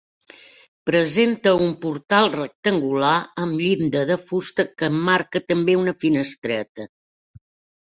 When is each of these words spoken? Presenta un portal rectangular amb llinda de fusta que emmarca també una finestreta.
Presenta 0.89 1.51
un 1.65 1.75
portal 1.83 2.25
rectangular 2.37 3.11
amb 3.45 3.61
llinda 3.61 4.03
de 4.13 4.19
fusta 4.31 4.67
que 4.81 4.91
emmarca 4.95 5.45
també 5.53 5.79
una 5.85 5.97
finestreta. 6.07 6.91